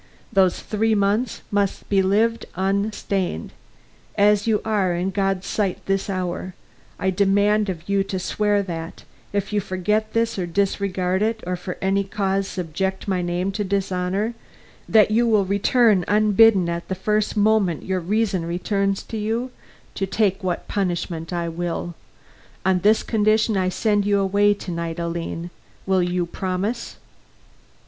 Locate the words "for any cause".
11.55-12.47